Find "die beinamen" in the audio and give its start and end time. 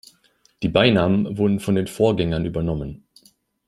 0.63-1.37